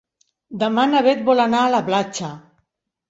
[0.63, 2.33] Demà na Bet vol anar a la platja.